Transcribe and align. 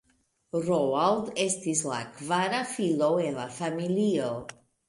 Roald 0.67 1.29
estis 1.43 1.83
la 1.91 2.01
kvara 2.17 2.65
filo 2.73 3.13
en 3.29 3.41
la 3.45 3.49
familio. 3.63 4.33